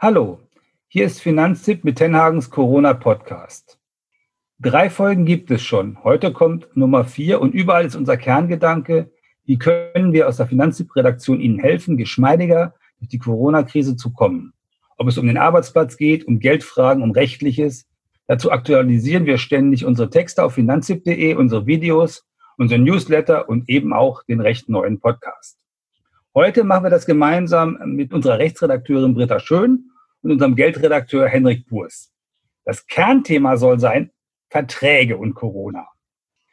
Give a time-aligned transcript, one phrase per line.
[0.00, 0.38] Hallo,
[0.86, 3.80] hier ist Finanztipp mit Tenhagens Corona Podcast.
[4.60, 6.04] Drei Folgen gibt es schon.
[6.04, 9.10] Heute kommt Nummer vier und überall ist unser Kerngedanke,
[9.44, 14.52] wie können wir aus der Finanztipp-Redaktion Ihnen helfen, geschmeidiger durch die Corona-Krise zu kommen.
[14.98, 17.88] Ob es um den Arbeitsplatz geht, um Geldfragen, um Rechtliches.
[18.28, 22.24] Dazu aktualisieren wir ständig unsere Texte auf finanztipp.de, unsere Videos,
[22.56, 25.57] unsere Newsletter und eben auch den recht neuen Podcast.
[26.34, 29.90] Heute machen wir das gemeinsam mit unserer Rechtsredakteurin Britta Schön
[30.22, 32.12] und unserem Geldredakteur Henrik Burs.
[32.64, 34.10] Das Kernthema soll sein
[34.50, 35.88] Verträge und Corona.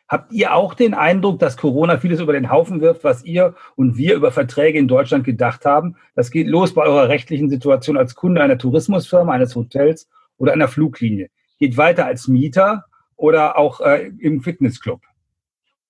[0.08, 3.98] Habt ihr auch den Eindruck, dass Corona vieles über den Haufen wirft, was ihr und
[3.98, 5.98] wir über Verträge in Deutschland gedacht haben?
[6.16, 10.08] Das geht los bei eurer rechtlichen Situation als Kunde einer Tourismusfirma, eines Hotels
[10.38, 11.30] oder einer Fluglinie.
[11.60, 12.86] Geht weiter als Mieter
[13.18, 15.02] oder auch äh, im Fitnessclub.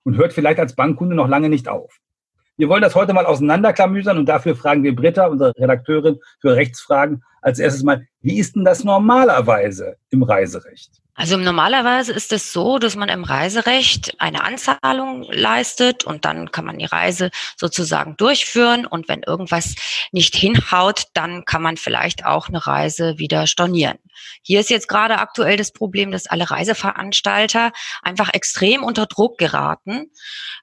[0.03, 1.99] Und hört vielleicht als Bankkunde noch lange nicht auf.
[2.57, 7.23] Wir wollen das heute mal auseinanderklamüsern und dafür fragen wir Britta, unsere Redakteurin für Rechtsfragen,
[7.41, 11.01] als erstes mal, wie ist denn das normalerweise im Reiserecht?
[11.17, 16.65] Also normalerweise ist es so, dass man im Reiserecht eine Anzahlung leistet und dann kann
[16.65, 18.85] man die Reise sozusagen durchführen.
[18.85, 19.75] Und wenn irgendwas
[20.11, 23.97] nicht hinhaut, dann kann man vielleicht auch eine Reise wieder stornieren.
[24.41, 30.11] Hier ist jetzt gerade aktuell das Problem, dass alle Reiseveranstalter einfach extrem unter Druck geraten,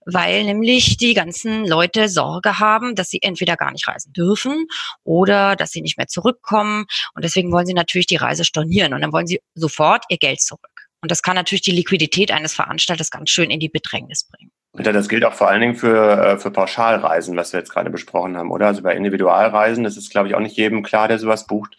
[0.05, 4.67] weil nämlich die ganzen Leute Sorge haben, dass sie entweder gar nicht reisen dürfen
[5.03, 6.85] oder dass sie nicht mehr zurückkommen.
[7.15, 8.93] Und deswegen wollen sie natürlich die Reise stornieren.
[8.93, 10.89] Und dann wollen sie sofort ihr Geld zurück.
[11.01, 14.53] Und das kann natürlich die Liquidität eines Veranstalters ganz schön in die Bedrängnis bringen.
[14.75, 18.39] Das gilt auch vor allen Dingen für, äh, für Pauschalreisen, was wir jetzt gerade besprochen
[18.39, 18.69] haben, oder?
[18.69, 21.77] Also bei Individualreisen, das ist, glaube ich, auch nicht jedem klar, der sowas bucht.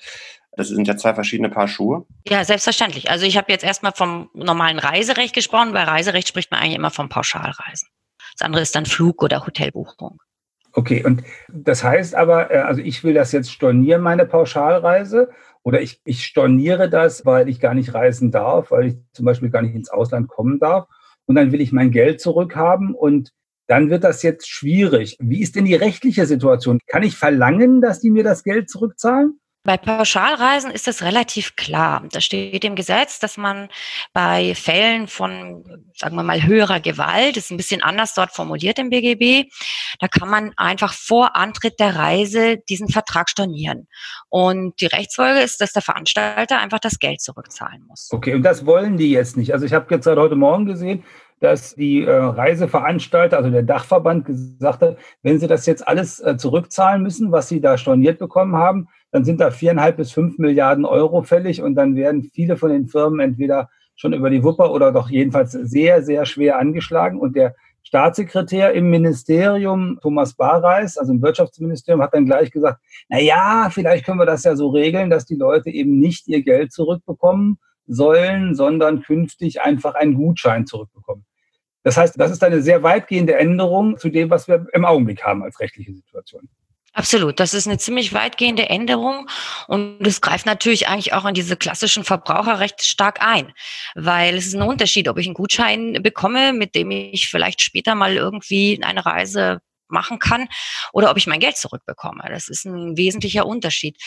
[0.55, 2.05] Das sind ja zwei verschiedene Paar Schuhe.
[2.27, 3.09] Ja, selbstverständlich.
[3.09, 5.73] Also ich habe jetzt erstmal vom normalen Reiserecht gesprochen.
[5.73, 7.89] Bei Reiserecht spricht man eigentlich immer vom Pauschalreisen.
[8.37, 10.19] Das andere ist dann Flug- oder Hotelbuchung.
[10.73, 15.29] Okay, und das heißt aber, äh, also ich will das jetzt stornieren, meine Pauschalreise,
[15.63, 19.49] oder ich, ich storniere das, weil ich gar nicht reisen darf, weil ich zum Beispiel
[19.49, 20.87] gar nicht ins Ausland kommen darf.
[21.25, 23.31] Und dann will ich mein Geld zurückhaben und
[23.67, 25.17] dann wird das jetzt schwierig.
[25.21, 26.79] Wie ist denn die rechtliche Situation?
[26.87, 29.39] Kann ich verlangen, dass die mir das Geld zurückzahlen?
[29.65, 32.03] Bei Pauschalreisen ist es relativ klar.
[32.11, 33.69] Da steht im Gesetz, dass man
[34.11, 35.63] bei Fällen von,
[35.95, 39.49] sagen wir mal, höherer Gewalt, ist ein bisschen anders dort formuliert im BGB,
[40.01, 43.87] da kann man einfach vor Antritt der Reise diesen Vertrag stornieren.
[44.27, 48.09] Und die Rechtsfolge ist, dass der Veranstalter einfach das Geld zurückzahlen muss.
[48.11, 49.53] Okay, und das wollen die jetzt nicht.
[49.53, 51.05] Also ich habe jetzt heute Morgen gesehen,
[51.39, 56.35] dass die äh, Reiseveranstalter, also der Dachverband, gesagt hat, wenn sie das jetzt alles äh,
[56.35, 60.85] zurückzahlen müssen, was sie da storniert bekommen haben, dann sind da viereinhalb bis fünf Milliarden
[60.85, 64.91] Euro fällig und dann werden viele von den Firmen entweder schon über die Wupper oder
[64.91, 67.19] doch jedenfalls sehr, sehr schwer angeschlagen.
[67.19, 73.19] Und der Staatssekretär im Ministerium, Thomas Barreis, also im Wirtschaftsministerium, hat dann gleich gesagt, na
[73.19, 76.71] ja, vielleicht können wir das ja so regeln, dass die Leute eben nicht ihr Geld
[76.71, 81.23] zurückbekommen sollen, sondern künftig einfach einen Gutschein zurückbekommen.
[81.83, 85.43] Das heißt, das ist eine sehr weitgehende Änderung zu dem, was wir im Augenblick haben
[85.43, 86.49] als rechtliche Situation.
[86.95, 87.39] Absolut.
[87.39, 89.27] Das ist eine ziemlich weitgehende Änderung
[89.67, 93.51] und es greift natürlich eigentlich auch in diese klassischen Verbraucherrechte stark ein,
[93.95, 97.95] weil es ist ein Unterschied, ob ich einen Gutschein bekomme, mit dem ich vielleicht später
[97.95, 100.47] mal irgendwie eine Reise machen kann
[100.91, 102.25] oder ob ich mein Geld zurückbekomme.
[102.29, 103.97] Das ist ein wesentlicher Unterschied.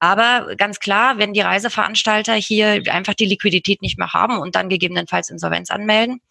[0.00, 4.70] Aber ganz klar, wenn die Reiseveranstalter hier einfach die Liquidität nicht mehr haben und dann
[4.70, 6.22] gegebenenfalls Insolvenz anmelden,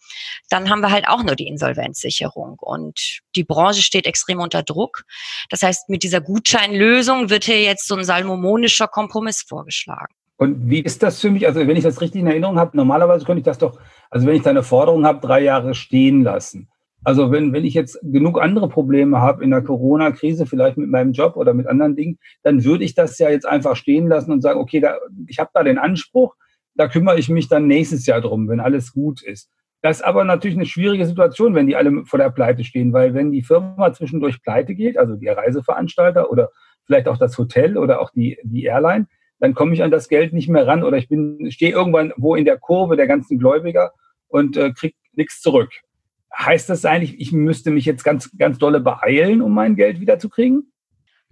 [0.48, 2.58] dann haben wir halt auch nur die Insolvenzsicherung.
[2.58, 5.04] Und die Branche steht extrem unter Druck.
[5.50, 10.14] Das heißt, mit dieser Gutscheinlösung wird hier jetzt so ein salmomonischer Kompromiss vorgeschlagen.
[10.36, 11.46] Und wie ist das für mich?
[11.46, 13.78] Also wenn ich das richtig in Erinnerung habe, normalerweise könnte ich das doch,
[14.10, 16.69] also wenn ich da eine Forderung habe, drei Jahre stehen lassen.
[17.02, 21.12] Also wenn, wenn ich jetzt genug andere Probleme habe in der Corona-Krise, vielleicht mit meinem
[21.12, 24.42] Job oder mit anderen Dingen, dann würde ich das ja jetzt einfach stehen lassen und
[24.42, 24.96] sagen, okay, da,
[25.26, 26.34] ich habe da den Anspruch,
[26.74, 29.50] da kümmere ich mich dann nächstes Jahr drum, wenn alles gut ist.
[29.82, 33.14] Das ist aber natürlich eine schwierige Situation, wenn die alle vor der Pleite stehen, weil
[33.14, 36.50] wenn die Firma zwischendurch pleite geht, also der Reiseveranstalter oder
[36.84, 39.06] vielleicht auch das Hotel oder auch die, die Airline,
[39.38, 42.34] dann komme ich an das Geld nicht mehr ran oder ich bin stehe irgendwann wo
[42.34, 43.92] in der Kurve der ganzen Gläubiger
[44.28, 45.70] und äh, krieg nichts zurück
[46.44, 50.72] heißt das eigentlich, ich müsste mich jetzt ganz, ganz dolle beeilen, um mein Geld wiederzukriegen?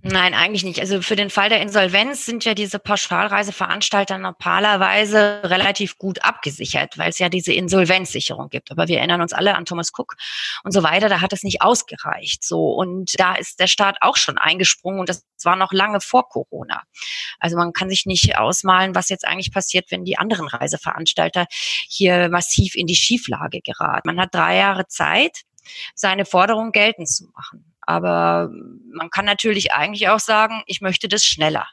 [0.03, 0.79] Nein, eigentlich nicht.
[0.79, 7.11] Also für den Fall der Insolvenz sind ja diese Pauschalreiseveranstalter normalerweise relativ gut abgesichert, weil
[7.11, 8.71] es ja diese Insolvenzsicherung gibt.
[8.71, 10.15] Aber wir erinnern uns alle an Thomas Cook
[10.63, 12.45] und so weiter, da hat es nicht ausgereicht.
[12.45, 16.29] So und da ist der Staat auch schon eingesprungen und das war noch lange vor
[16.29, 16.85] Corona.
[17.41, 21.47] Also man kann sich nicht ausmalen, was jetzt eigentlich passiert, wenn die anderen Reiseveranstalter
[21.89, 24.07] hier massiv in die Schieflage geraten.
[24.07, 25.43] Man hat drei Jahre Zeit,
[25.97, 27.75] seine Forderung geltend zu machen.
[27.89, 28.51] Aber
[28.93, 31.65] man kann natürlich eigentlich auch sagen, ich möchte das schneller.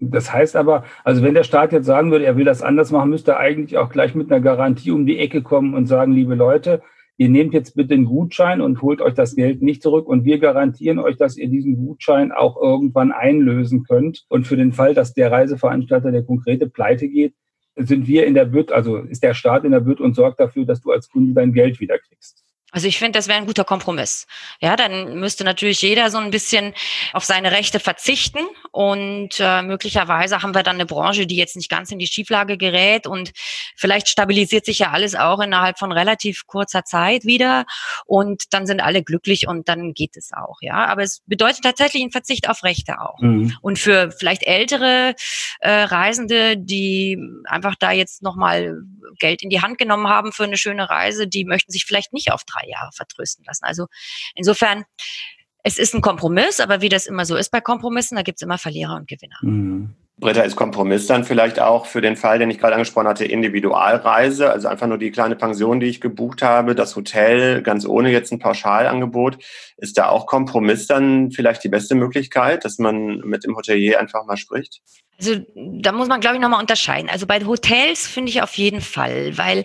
[0.00, 3.10] Das heißt aber, also wenn der Staat jetzt sagen würde, er will das anders machen,
[3.10, 6.34] müsste er eigentlich auch gleich mit einer Garantie um die Ecke kommen und sagen, liebe
[6.36, 6.80] Leute,
[7.18, 10.38] ihr nehmt jetzt bitte den Gutschein und holt euch das Geld nicht zurück und wir
[10.38, 14.24] garantieren euch, dass ihr diesen Gutschein auch irgendwann einlösen könnt.
[14.30, 17.34] Und für den Fall, dass der Reiseveranstalter, der konkrete pleite geht,
[17.76, 20.64] sind wir in der Bütt, also ist der Staat in der Bütt und sorgt dafür,
[20.64, 22.47] dass du als Kunde dein Geld wiederkriegst.
[22.70, 24.26] Also ich finde, das wäre ein guter Kompromiss.
[24.60, 26.74] Ja, dann müsste natürlich jeder so ein bisschen
[27.14, 28.40] auf seine Rechte verzichten
[28.72, 32.58] und äh, möglicherweise haben wir dann eine Branche, die jetzt nicht ganz in die Schieflage
[32.58, 33.32] gerät und
[33.74, 37.64] vielleicht stabilisiert sich ja alles auch innerhalb von relativ kurzer Zeit wieder
[38.04, 40.58] und dann sind alle glücklich und dann geht es auch.
[40.60, 43.18] Ja, aber es bedeutet tatsächlich einen Verzicht auf Rechte auch.
[43.20, 43.56] Mhm.
[43.62, 45.14] Und für vielleicht ältere
[45.60, 48.76] äh, Reisende, die einfach da jetzt nochmal
[49.18, 52.30] Geld in die Hand genommen haben für eine schöne Reise, die möchten sich vielleicht nicht
[52.30, 53.64] auf drei Jahre vertrösten lassen.
[53.64, 53.86] Also
[54.34, 54.84] insofern,
[55.62, 58.42] es ist ein Kompromiss, aber wie das immer so ist bei Kompromissen, da gibt es
[58.42, 59.38] immer Verlierer und Gewinner.
[59.42, 59.94] Mhm.
[60.20, 64.50] Britta, ist Kompromiss dann vielleicht auch für den Fall, den ich gerade angesprochen hatte, Individualreise,
[64.50, 68.32] also einfach nur die kleine Pension, die ich gebucht habe, das Hotel, ganz ohne jetzt
[68.32, 69.38] ein Pauschalangebot.
[69.76, 74.24] Ist da auch Kompromiss dann vielleicht die beste Möglichkeit, dass man mit dem Hotelier einfach
[74.26, 74.80] mal spricht?
[75.20, 77.08] Also da muss man, glaube ich, nochmal unterscheiden.
[77.10, 79.64] Also bei Hotels finde ich auf jeden Fall, weil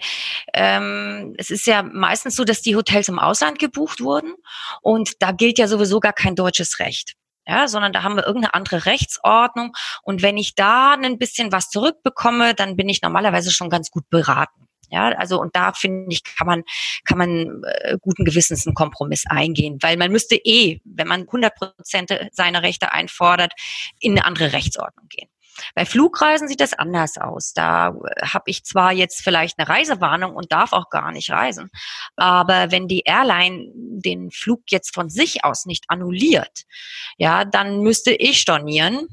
[0.53, 4.33] ähm, es ist ja meistens so, dass die Hotels im Ausland gebucht wurden
[4.81, 7.15] und da gilt ja sowieso gar kein deutsches Recht
[7.45, 9.73] ja, sondern da haben wir irgendeine andere Rechtsordnung.
[10.01, 14.09] Und wenn ich da ein bisschen was zurückbekomme, dann bin ich normalerweise schon ganz gut
[14.09, 14.67] beraten.
[14.89, 16.63] Ja, also und da finde ich, kann man,
[17.03, 21.55] kann man äh, guten Gewissens einen Kompromiss eingehen, weil man müsste eh, wenn man 100
[21.55, 23.53] Prozent seiner Rechte einfordert,
[23.99, 25.29] in eine andere Rechtsordnung gehen.
[25.75, 27.53] Bei Flugreisen sieht das anders aus.
[27.53, 31.69] Da äh, habe ich zwar jetzt vielleicht eine Reisewarnung und darf auch gar nicht reisen,
[32.15, 36.63] aber wenn die Airline den Flug jetzt von sich aus nicht annulliert,
[37.17, 39.07] ja, dann müsste ich stornieren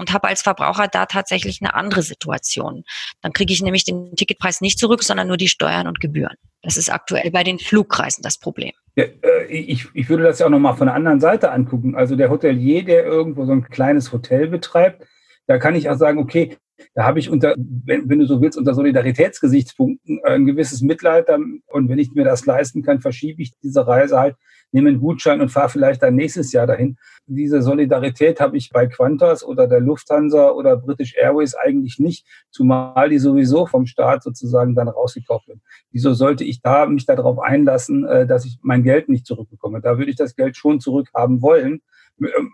[0.00, 2.84] und habe als Verbraucher da tatsächlich eine andere Situation.
[3.20, 6.36] Dann kriege ich nämlich den Ticketpreis nicht zurück, sondern nur die Steuern und Gebühren.
[6.62, 8.72] Das ist aktuell bei den Flugreisen das Problem.
[8.96, 11.94] Ja, äh, ich, ich würde das ja auch nochmal von der anderen Seite angucken.
[11.94, 15.06] Also der Hotelier, der irgendwo so ein kleines Hotel betreibt,
[15.50, 16.56] da kann ich auch sagen, okay,
[16.94, 21.28] da habe ich unter, wenn, wenn, du so willst, unter Solidaritätsgesichtspunkten ein gewisses Mitleid.
[21.28, 24.36] Und wenn ich mir das leisten kann, verschiebe ich diese Reise halt,
[24.70, 26.98] nehme einen Gutschein und fahre vielleicht dann nächstes Jahr dahin.
[27.26, 33.08] Diese Solidarität habe ich bei Qantas oder der Lufthansa oder British Airways eigentlich nicht, zumal
[33.08, 35.62] die sowieso vom Staat sozusagen dann rausgekauft werden.
[35.90, 39.80] Wieso sollte ich da mich darauf einlassen, äh, dass ich mein Geld nicht zurückbekomme?
[39.80, 41.82] Da würde ich das Geld schon zurückhaben wollen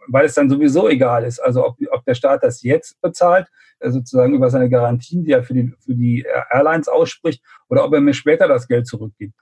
[0.09, 1.39] weil es dann sowieso egal ist.
[1.39, 3.49] Also ob, ob der Staat das jetzt bezahlt,
[3.81, 7.93] äh, sozusagen über seine Garantien, die er für die, für die Airlines ausspricht, oder ob
[7.93, 9.35] er mir später das Geld zurückgibt.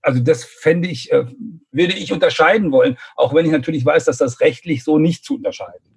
[0.00, 1.26] Also das fände ich, äh,
[1.70, 5.36] würde ich unterscheiden wollen, auch wenn ich natürlich weiß, dass das rechtlich so nicht zu
[5.36, 5.91] unterscheiden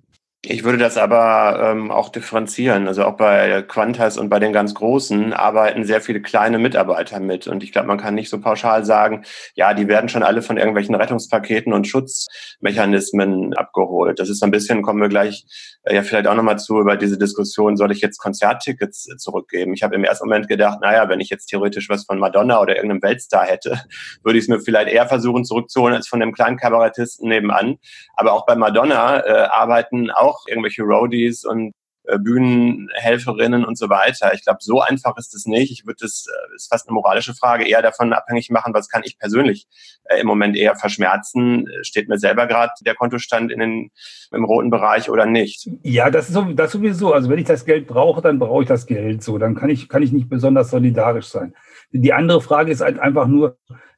[0.49, 2.87] ich würde das aber ähm, auch differenzieren.
[2.87, 7.47] Also auch bei Quantas und bei den ganz Großen arbeiten sehr viele kleine Mitarbeiter mit.
[7.47, 9.23] Und ich glaube, man kann nicht so pauschal sagen,
[9.55, 14.19] ja, die werden schon alle von irgendwelchen Rettungspaketen und Schutzmechanismen abgeholt.
[14.19, 15.45] Das ist ein bisschen, kommen wir gleich
[15.83, 19.73] äh, ja vielleicht auch nochmal zu über diese Diskussion, soll ich jetzt Konzerttickets zurückgeben?
[19.73, 22.75] Ich habe im ersten Moment gedacht, naja, wenn ich jetzt theoretisch was von Madonna oder
[22.75, 23.81] irgendeinem Weltstar hätte,
[24.23, 27.77] würde ich es mir vielleicht eher versuchen zurückzuholen als von dem kleinen Kabarettisten nebenan.
[28.15, 31.73] Aber auch bei Madonna äh, arbeiten auch auch irgendwelche Roadies und
[32.07, 34.33] äh, Bühnenhelferinnen und so weiter.
[34.33, 35.71] Ich glaube, so einfach ist es nicht.
[35.71, 39.01] Ich würde es, äh, ist fast eine moralische Frage, eher davon abhängig machen, was kann
[39.03, 39.65] ich persönlich
[40.05, 41.67] äh, im Moment eher verschmerzen.
[41.81, 43.91] Steht mir selber gerade der Kontostand in den,
[44.31, 45.67] im roten Bereich oder nicht?
[45.83, 47.13] Ja, das, ist das sowieso.
[47.13, 49.37] Also wenn ich das Geld brauche, dann brauche ich das Geld so.
[49.37, 51.55] Dann kann ich, kann ich nicht besonders solidarisch sein.
[51.91, 53.57] Die andere Frage ist halt einfach nur,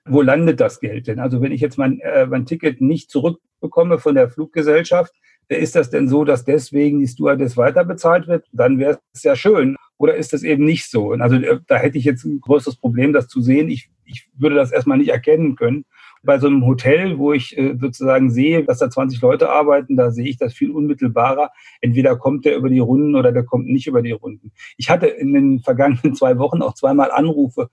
[0.10, 1.20] wo landet das Geld denn?
[1.20, 5.14] Also wenn ich jetzt mein, äh, mein Ticket nicht zurückbekomme von der Fluggesellschaft,
[5.50, 8.48] ist das denn so, dass deswegen die Stewardess weiter bezahlt wird?
[8.52, 9.78] Dann wäre es ja schön.
[9.98, 11.12] Oder ist das eben nicht so?
[11.12, 13.70] Also äh, da hätte ich jetzt ein größeres Problem, das zu sehen.
[13.70, 15.86] Ich, ich würde das erstmal nicht erkennen können.
[16.24, 20.12] Bei so einem Hotel, wo ich äh, sozusagen sehe, dass da 20 Leute arbeiten, da
[20.12, 21.52] sehe ich das viel unmittelbarer.
[21.82, 24.52] Entweder kommt der über die Runden oder der kommt nicht über die Runden.
[24.76, 27.70] Ich hatte in den vergangenen zwei Wochen auch zweimal Anrufe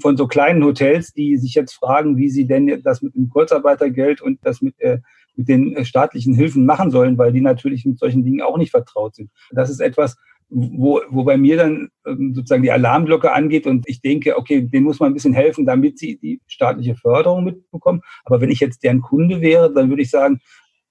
[0.00, 4.20] von so kleinen Hotels, die sich jetzt fragen, wie sie denn das mit dem Kurzarbeitergeld
[4.20, 4.98] und das mit äh,
[5.36, 8.70] mit den äh, staatlichen Hilfen machen sollen, weil die natürlich mit solchen Dingen auch nicht
[8.70, 9.30] vertraut sind.
[9.50, 10.16] Das ist etwas,
[10.48, 14.84] wo, wo bei mir dann ähm, sozusagen die Alarmglocke angeht und ich denke, okay, denen
[14.84, 18.00] muss man ein bisschen helfen, damit sie die staatliche Förderung mitbekommen.
[18.24, 20.40] Aber wenn ich jetzt deren Kunde wäre, dann würde ich sagen,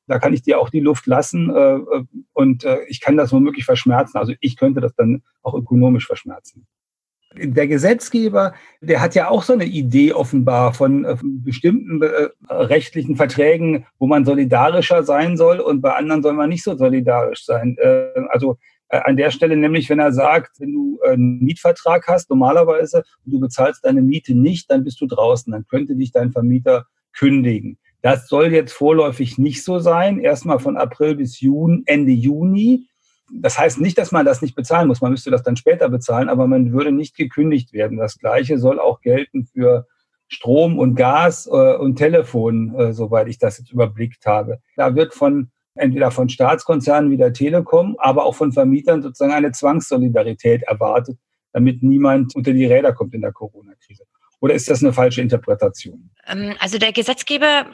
[0.07, 3.31] da kann ich dir auch die Luft lassen äh, äh und äh, ich kann das
[3.31, 4.17] womöglich verschmerzen.
[4.17, 6.67] Also ich könnte das dann auch ökonomisch verschmerzen
[7.37, 13.15] der Gesetzgeber, der hat ja auch so eine Idee offenbar von, äh, bestimmten äh, rechtlichen
[13.15, 17.77] Verträgen, wo man solidarischer sein soll und bei anderen soll man nicht so solidarisch sein.
[17.79, 18.57] Äh, also
[18.89, 23.39] an der Stelle nämlich, wenn er sagt, wenn du einen Mietvertrag hast, normalerweise, und du
[23.39, 27.79] bezahlst deine Miete nicht, dann bist du draußen, dann könnte dich dein Vermieter kündigen.
[28.01, 32.87] Das soll jetzt vorläufig nicht so sein, erstmal von April bis Juni, Ende Juni.
[33.31, 36.29] Das heißt nicht, dass man das nicht bezahlen muss, man müsste das dann später bezahlen,
[36.29, 37.97] aber man würde nicht gekündigt werden.
[37.97, 39.87] Das Gleiche soll auch gelten für
[40.27, 44.59] Strom und Gas äh, und Telefon, äh, soweit ich das jetzt überblickt habe.
[44.75, 49.51] Da wird von entweder von Staatskonzernen wie der Telekom, aber auch von Vermietern sozusagen eine
[49.51, 51.17] Zwangssolidarität erwartet,
[51.51, 54.03] damit niemand unter die Räder kommt in der Corona-Krise.
[54.45, 56.11] Oder ist das eine falsche Interpretation?
[56.27, 57.65] Ähm, also der Gesetzgeber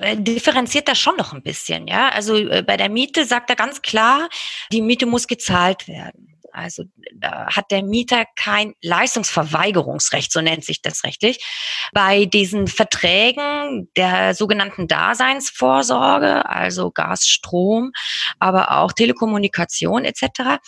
[0.00, 2.08] äh, differenziert da schon noch ein bisschen, ja.
[2.08, 4.30] Also äh, bei der Miete sagt er ganz klar,
[4.72, 6.33] die Miete muss gezahlt werden.
[6.54, 6.84] Also
[7.14, 11.44] da hat der Mieter kein Leistungsverweigerungsrecht, so nennt sich das rechtlich.
[11.92, 17.92] Bei diesen Verträgen der sogenannten Daseinsvorsorge, also Gas, Strom,
[18.38, 20.60] aber auch Telekommunikation etc.,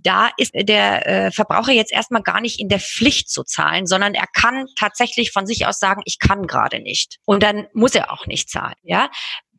[0.00, 4.14] da ist der äh, Verbraucher jetzt erstmal gar nicht in der Pflicht zu zahlen, sondern
[4.14, 7.18] er kann tatsächlich von sich aus sagen, ich kann gerade nicht.
[7.24, 8.76] Und dann muss er auch nicht zahlen.
[8.82, 9.10] Ja,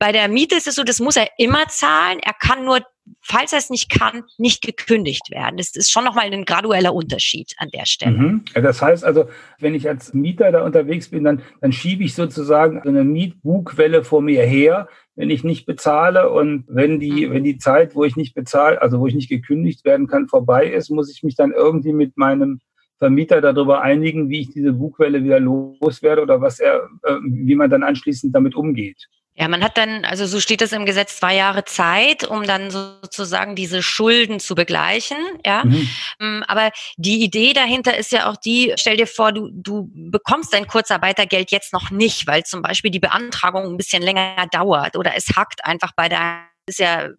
[0.04, 2.20] bei der Miete ist es so, das muss er immer zahlen.
[2.20, 2.82] Er kann nur,
[3.22, 5.58] falls er es nicht kann, nicht gekündigt werden.
[5.58, 8.18] Das ist schon nochmal ein gradueller Unterschied an der Stelle.
[8.18, 8.46] Mhm.
[8.54, 9.26] Das heißt also,
[9.60, 14.22] wenn ich als Mieter da unterwegs bin, dann, dann schiebe ich sozusagen eine Mietbugwelle vor
[14.22, 16.30] mir her, wenn ich nicht bezahle.
[16.30, 17.34] Und wenn die, mhm.
[17.34, 20.68] wenn die Zeit, wo ich nicht bezahle, also wo ich nicht gekündigt werden kann, vorbei
[20.68, 22.60] ist, muss ich mich dann irgendwie mit meinem
[23.00, 27.70] Vermieter darüber einigen, wie ich diese Bugwelle wieder loswerde oder was er, äh, wie man
[27.70, 29.10] dann anschließend damit umgeht.
[29.36, 32.70] Ja, man hat dann, also so steht es im Gesetz, zwei Jahre Zeit, um dann
[32.70, 35.18] sozusagen diese Schulden zu begleichen.
[35.44, 35.90] Ja, mhm.
[36.20, 40.54] Mm, aber die Idee dahinter ist ja auch die: Stell dir vor, du du bekommst
[40.54, 45.16] dein Kurzarbeitergeld jetzt noch nicht, weil zum Beispiel die Beantragung ein bisschen länger dauert oder
[45.16, 47.10] es hackt einfach bei der ist ja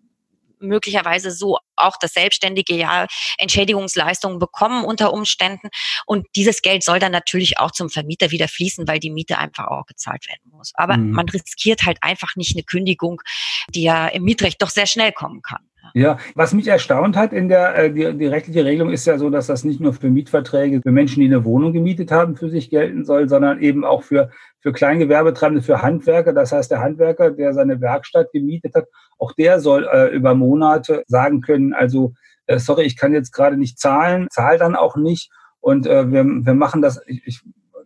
[0.64, 3.06] möglicherweise so auch das Selbstständige ja
[3.38, 5.68] Entschädigungsleistungen bekommen unter Umständen.
[6.06, 9.66] Und dieses Geld soll dann natürlich auch zum Vermieter wieder fließen, weil die Miete einfach
[9.68, 10.72] auch gezahlt werden muss.
[10.74, 11.12] Aber mhm.
[11.12, 13.20] man riskiert halt einfach nicht eine Kündigung,
[13.70, 15.62] die ja im Mietrecht doch sehr schnell kommen kann.
[15.92, 19.28] Ja, was mich erstaunt hat in der äh, die, die, rechtliche Regelung ist ja so,
[19.28, 22.70] dass das nicht nur für Mietverträge für Menschen, die eine Wohnung gemietet haben, für sich
[22.70, 24.30] gelten soll, sondern eben auch für
[24.60, 26.32] für Kleingewerbetreibende, für Handwerker.
[26.32, 28.86] Das heißt, der Handwerker, der seine Werkstatt gemietet hat,
[29.18, 32.14] auch der soll äh, über Monate sagen können, also
[32.46, 35.30] äh, sorry, ich kann jetzt gerade nicht zahlen, zahl dann auch nicht
[35.60, 37.40] und äh, wir, wir machen das, ich, ich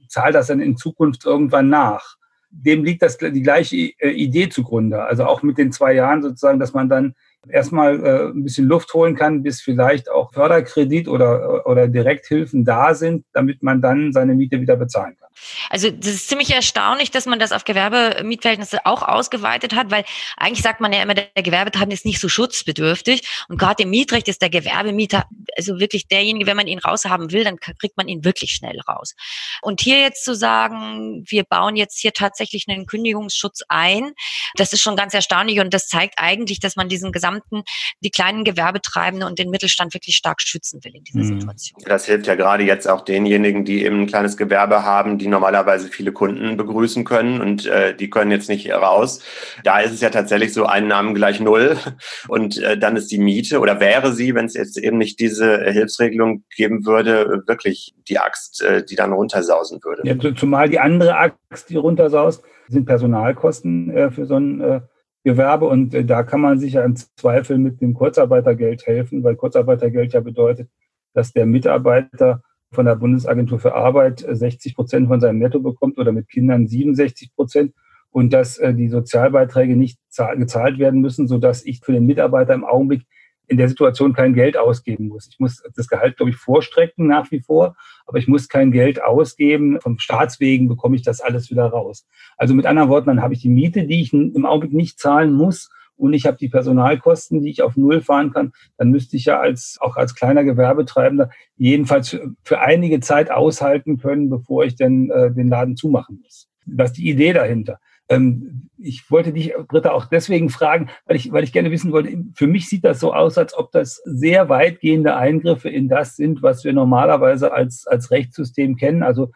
[0.08, 2.16] zahle das dann in Zukunft irgendwann nach.
[2.50, 5.02] Dem liegt das die gleiche äh, Idee zugrunde.
[5.02, 7.14] Also auch mit den zwei Jahren sozusagen, dass man dann
[7.48, 12.94] erstmal äh, ein bisschen Luft holen kann, bis vielleicht auch Förderkredit oder, oder Direkthilfen da
[12.94, 15.27] sind, damit man dann seine Miete wieder bezahlen kann.
[15.70, 20.04] Also das ist ziemlich erstaunlich, dass man das auf Gewerbemietverhältnisse auch ausgeweitet hat, weil
[20.36, 24.28] eigentlich sagt man ja immer, der Gewerbetreibende ist nicht so schutzbedürftig und gerade im Mietrecht
[24.28, 25.24] ist der Gewerbemieter
[25.56, 29.14] also wirklich derjenige, wenn man ihn raushaben will, dann kriegt man ihn wirklich schnell raus.
[29.62, 34.12] Und hier jetzt zu sagen, wir bauen jetzt hier tatsächlich einen Kündigungsschutz ein,
[34.54, 37.62] das ist schon ganz erstaunlich und das zeigt eigentlich, dass man diesen gesamten
[38.00, 41.40] die kleinen Gewerbetreibenden und den Mittelstand wirklich stark schützen will in dieser mhm.
[41.40, 41.82] Situation.
[41.84, 45.88] Das hilft ja gerade jetzt auch denjenigen, die eben ein kleines Gewerbe haben, die normalerweise
[45.88, 49.22] viele Kunden begrüßen können und äh, die können jetzt nicht raus.
[49.64, 51.76] Da ist es ja tatsächlich so Einnahmen gleich null
[52.28, 55.64] und äh, dann ist die Miete oder wäre sie, wenn es jetzt eben nicht diese
[55.64, 60.02] Hilfsregelung geben würde, wirklich die Axt, äh, die dann runtersausen würde.
[60.04, 64.80] Ja, zumal die andere Axt, die runtersaust, sind Personalkosten äh, für so ein äh,
[65.24, 69.36] Gewerbe und äh, da kann man sich ja im Zweifel mit dem Kurzarbeitergeld helfen, weil
[69.36, 70.68] Kurzarbeitergeld ja bedeutet,
[71.14, 76.12] dass der Mitarbeiter von der Bundesagentur für Arbeit 60 Prozent von seinem Netto bekommt oder
[76.12, 77.72] mit Kindern 67 Prozent
[78.10, 79.98] und dass äh, die Sozialbeiträge nicht
[80.36, 83.02] gezahlt werden müssen, sodass ich für den Mitarbeiter im Augenblick
[83.48, 85.28] in der Situation kein Geld ausgeben muss.
[85.30, 89.02] Ich muss das Gehalt, glaube ich, vorstrecken nach wie vor, aber ich muss kein Geld
[89.02, 89.80] ausgeben.
[89.80, 92.06] Vom Staatswegen bekomme ich das alles wieder raus.
[92.36, 95.32] Also mit anderen Worten, dann habe ich die Miete, die ich im Augenblick nicht zahlen
[95.32, 99.26] muss und ich habe die Personalkosten, die ich auf Null fahren kann, dann müsste ich
[99.26, 104.76] ja als, auch als kleiner Gewerbetreibender jedenfalls für, für einige Zeit aushalten können, bevor ich
[104.76, 106.48] denn äh, den Laden zumachen muss.
[106.66, 107.78] Das ist die Idee dahinter.
[108.08, 112.24] Ähm, ich wollte dich, Britta, auch deswegen fragen, weil ich, weil ich gerne wissen wollte,
[112.34, 116.42] für mich sieht das so aus, als ob das sehr weitgehende Eingriffe in das sind,
[116.42, 119.30] was wir normalerweise als, als Rechtssystem kennen, also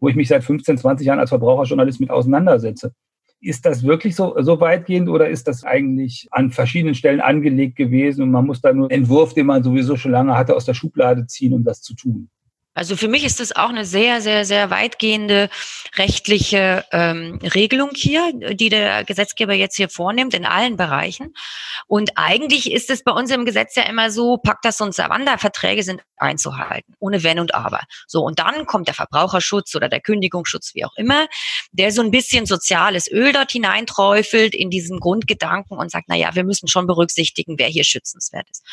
[0.00, 2.92] wo ich mich seit 15, 20 Jahren als Verbraucherjournalist mit auseinandersetze.
[3.40, 8.22] Ist das wirklich so, so weitgehend oder ist das eigentlich an verschiedenen Stellen angelegt gewesen
[8.22, 10.74] und man muss da nur einen Entwurf, den man sowieso schon lange hatte, aus der
[10.74, 12.30] Schublade ziehen, um das zu tun?
[12.78, 15.50] Also für mich ist das auch eine sehr, sehr, sehr weitgehende
[15.96, 21.34] rechtliche ähm, Regelung hier, die der Gesetzgeber jetzt hier vornimmt in allen Bereichen.
[21.88, 26.02] Und eigentlich ist es bei uns im Gesetz ja immer so, Pactas und Savanda-Verträge sind
[26.16, 27.80] einzuhalten, ohne Wenn und Aber.
[28.06, 31.26] So, und dann kommt der Verbraucherschutz oder der Kündigungsschutz, wie auch immer,
[31.72, 36.36] der so ein bisschen soziales Öl dort hineinträufelt in diesen Grundgedanken und sagt, na ja,
[36.36, 38.64] wir müssen schon berücksichtigen, wer hier schützenswert ist.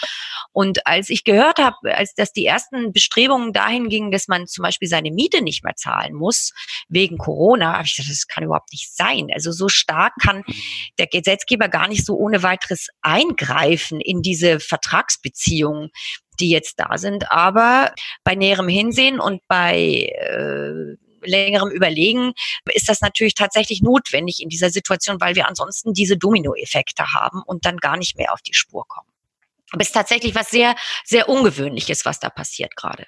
[0.52, 4.64] Und als ich gehört habe, als das die ersten Bestrebungen dahin ging, dass man zum
[4.64, 6.52] Beispiel seine Miete nicht mehr zahlen muss
[6.90, 9.30] wegen Corona, habe ich gedacht, das kann überhaupt nicht sein.
[9.34, 10.44] Also so stark kann
[11.00, 15.90] der Gesetzgeber gar nicht so ohne weiteres eingreifen in diese Vertragsbeziehungen,
[16.40, 17.32] die jetzt da sind.
[17.32, 22.34] Aber bei näherem Hinsehen und bei äh, längerem Überlegen
[22.72, 27.66] ist das natürlich tatsächlich notwendig in dieser Situation, weil wir ansonsten diese Dominoeffekte haben und
[27.66, 29.10] dann gar nicht mehr auf die Spur kommen.
[29.72, 33.06] Aber es ist tatsächlich was sehr, sehr Ungewöhnliches, was da passiert gerade.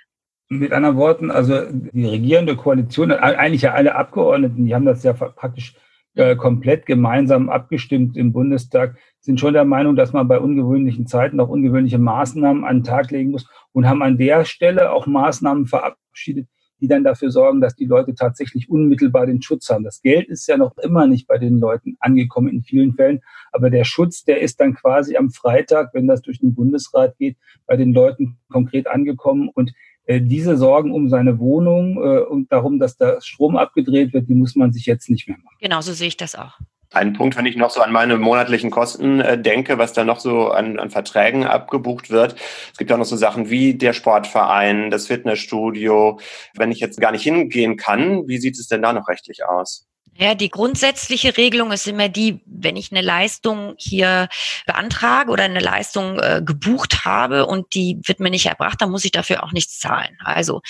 [0.50, 5.12] Mit anderen Worten, also die regierende Koalition, eigentlich ja alle Abgeordneten, die haben das ja
[5.12, 5.75] praktisch
[6.16, 11.39] äh, komplett gemeinsam abgestimmt im Bundestag, sind schon der Meinung, dass man bei ungewöhnlichen Zeiten
[11.39, 15.66] auch ungewöhnliche Maßnahmen an den Tag legen muss und haben an der Stelle auch Maßnahmen
[15.66, 16.48] verabschiedet,
[16.81, 19.84] die dann dafür sorgen, dass die Leute tatsächlich unmittelbar den Schutz haben.
[19.84, 23.69] Das Geld ist ja noch immer nicht bei den Leuten angekommen in vielen Fällen, aber
[23.69, 27.77] der Schutz, der ist dann quasi am Freitag, wenn das durch den Bundesrat geht, bei
[27.77, 29.74] den Leuten konkret angekommen und
[30.05, 34.36] äh, diese Sorgen um seine Wohnung äh, und darum, dass da Strom abgedreht wird, die
[34.36, 35.57] muss man sich jetzt nicht mehr machen.
[35.60, 36.57] Genau, so sehe ich das auch.
[36.94, 40.20] Ein Punkt, wenn ich noch so an meine monatlichen Kosten äh, denke, was da noch
[40.20, 42.36] so an, an Verträgen abgebucht wird.
[42.72, 46.20] Es gibt auch noch so Sachen wie der Sportverein, das Fitnessstudio.
[46.56, 49.87] Wenn ich jetzt gar nicht hingehen kann, wie sieht es denn da noch rechtlich aus?
[50.20, 54.30] Ja, die grundsätzliche Regelung ist immer die, wenn ich eine Leistung hier
[54.66, 59.06] beantrage oder eine Leistung äh, gebucht habe und die wird mir nicht erbracht, dann muss
[59.06, 60.18] ich dafür auch nichts zahlen.
[60.24, 60.62] Also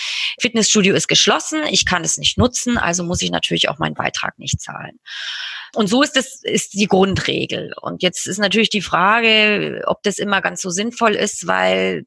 [0.41, 4.37] Fitnessstudio ist geschlossen, ich kann es nicht nutzen, also muss ich natürlich auch meinen Beitrag
[4.37, 4.99] nicht zahlen.
[5.73, 7.73] Und so ist das ist die Grundregel.
[7.79, 12.05] Und jetzt ist natürlich die Frage, ob das immer ganz so sinnvoll ist, weil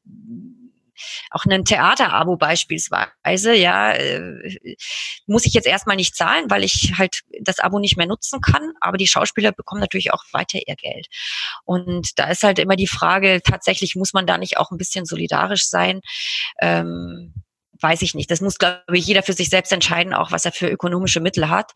[1.29, 4.75] auch ein Theaterabo beispielsweise, ja, äh,
[5.25, 8.73] muss ich jetzt erstmal nicht zahlen, weil ich halt das Abo nicht mehr nutzen kann.
[8.79, 11.07] Aber die Schauspieler bekommen natürlich auch weiter ihr Geld.
[11.63, 15.05] Und da ist halt immer die Frage, tatsächlich muss man da nicht auch ein bisschen
[15.05, 16.01] solidarisch sein?
[16.59, 17.33] Ähm,
[17.81, 18.29] weiß ich nicht.
[18.31, 21.49] Das muss, glaube ich, jeder für sich selbst entscheiden, auch was er für ökonomische Mittel
[21.49, 21.71] hat.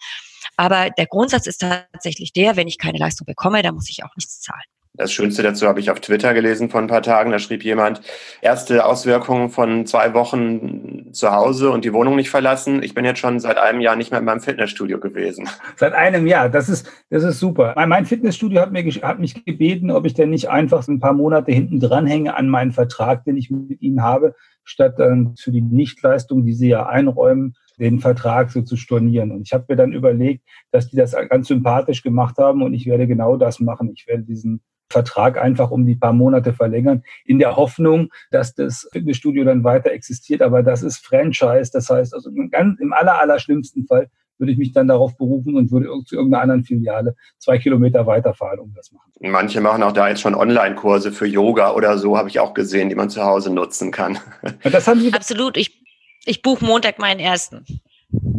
[0.57, 4.15] Aber der Grundsatz ist tatsächlich der, wenn ich keine Leistung bekomme, dann muss ich auch
[4.15, 4.63] nichts zahlen.
[4.97, 7.31] Das Schönste dazu habe ich auf Twitter gelesen vor ein paar Tagen.
[7.31, 8.01] Da schrieb jemand,
[8.41, 12.81] erste Auswirkungen von zwei Wochen zu Hause und die Wohnung nicht verlassen.
[12.81, 15.49] Ich bin jetzt schon seit einem Jahr nicht mehr in meinem Fitnessstudio gewesen.
[15.75, 17.73] Seit einem Jahr, das ist, das ist super.
[17.87, 21.51] Mein Fitnessstudio hat, mir, hat mich gebeten, ob ich denn nicht einfach ein paar Monate
[21.51, 26.45] hinten dranhänge an meinen Vertrag, den ich mit ihnen habe, statt dann für die Nichtleistung,
[26.45, 29.31] die sie ja einräumen, den Vertrag so zu stornieren.
[29.31, 32.85] Und ich habe mir dann überlegt, dass die das ganz sympathisch gemacht haben und ich
[32.85, 33.91] werde genau das machen.
[33.95, 38.87] Ich werde diesen Vertrag einfach um die paar Monate verlängern, in der Hoffnung, dass das
[38.91, 40.41] Fitnessstudio dann weiter existiert.
[40.41, 41.71] Aber das ist Franchise.
[41.71, 45.55] Das heißt, also ganz, im aller, aller schlimmsten Fall würde ich mich dann darauf berufen
[45.55, 49.11] und würde zu irgendeiner anderen Filiale zwei Kilometer weiterfahren, um das machen.
[49.19, 52.89] Manche machen auch da jetzt schon Online-Kurse für Yoga oder so, habe ich auch gesehen,
[52.89, 54.17] die man zu Hause nutzen kann.
[54.63, 55.57] Das haben Sie Absolut.
[55.57, 55.83] Ich,
[56.25, 57.65] ich buche Montag meinen ersten.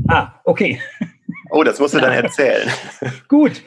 [0.08, 0.80] Ah, okay.
[1.50, 2.68] Oh, das musst du dann erzählen.
[3.28, 3.62] Gut.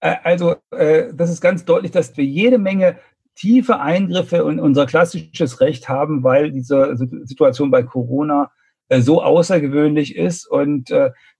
[0.00, 2.98] Also äh, das ist ganz deutlich, dass wir jede Menge
[3.36, 8.61] tiefe Eingriffe in unser klassisches Recht haben, weil diese Situation bei Corona äh,
[9.00, 10.92] so außergewöhnlich ist und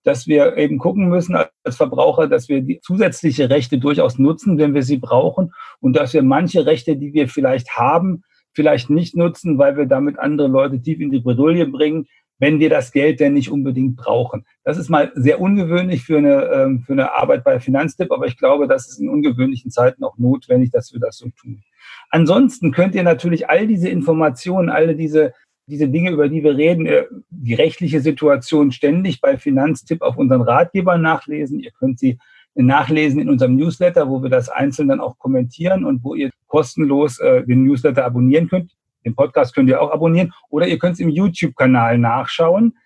[0.04, 4.74] dass wir eben gucken müssen als Verbraucher, dass wir die zusätzliche Rechte durchaus nutzen, wenn
[4.74, 8.22] wir sie brauchen und dass wir manche Rechte, die wir vielleicht haben,
[8.54, 12.06] vielleicht nicht nutzen, weil wir damit andere Leute tief in die Bredouille bringen,
[12.38, 14.44] wenn wir das Geld denn nicht unbedingt brauchen.
[14.64, 18.36] Das ist mal sehr ungewöhnlich für eine, ähm, für eine Arbeit bei Finanztipp, aber ich
[18.36, 21.62] glaube, das ist in ungewöhnlichen Zeiten auch notwendig, dass wir das so tun.
[22.10, 25.34] Ansonsten könnt ihr natürlich all diese Informationen, alle diese,
[25.66, 30.42] diese Dinge, über die wir reden, äh, die rechtliche Situation ständig bei Finanztipp auf unseren
[30.42, 31.60] Ratgebern nachlesen.
[31.60, 32.18] Ihr könnt sie
[32.54, 37.18] nachlesen in unserem Newsletter, wo wir das einzeln dann auch kommentieren und wo ihr kostenlos
[37.18, 38.72] äh, den Newsletter abonnieren könnt.
[39.04, 42.76] Den Podcast könnt ihr auch abonnieren oder ihr könnt es im YouTube-Kanal nachschauen.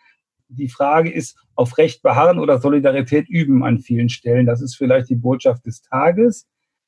[0.48, 4.46] Die Frage ist, auf Recht beharren oder Solidarität üben an vielen Stellen.
[4.46, 6.46] Das ist vielleicht die Botschaft des Tages.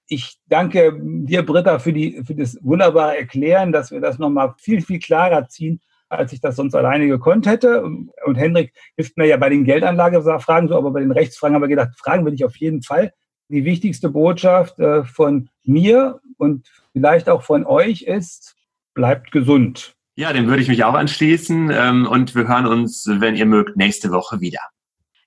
[0.09, 4.81] Ich danke dir, Britta, für, die, für das wunderbare Erklären, dass wir das nochmal viel,
[4.81, 7.83] viel klarer ziehen, als ich das sonst alleine gekonnt hätte.
[7.83, 11.69] Und Hendrik hilft mir ja bei den Geldanlagefragen so, aber bei den Rechtsfragen haben wir
[11.69, 13.13] gedacht, fragen will ich auf jeden Fall.
[13.51, 18.57] Die wichtigste Botschaft äh, von mir und vielleicht auch von euch ist,
[18.95, 19.95] bleibt gesund.
[20.17, 21.71] Ja, dem würde ich mich auch anschließen.
[21.71, 24.61] Ähm, und wir hören uns, wenn ihr mögt, nächste Woche wieder.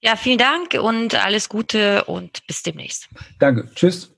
[0.02, 3.08] Ja, vielen Dank und alles Gute und bis demnächst.
[3.40, 3.70] Danke.
[3.76, 4.14] Tschüss.